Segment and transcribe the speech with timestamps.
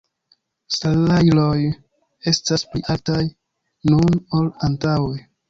[0.77, 1.59] Salajroj
[2.33, 3.19] estas pli altaj
[3.93, 5.25] nun ol antaŭe.